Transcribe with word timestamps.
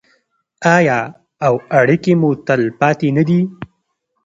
آیا 0.75 0.99
او 1.45 1.53
اړیکې 1.79 2.13
مو 2.19 2.29
تلپاتې 2.45 3.09
نه 3.17 3.23
دي؟ 3.27 3.41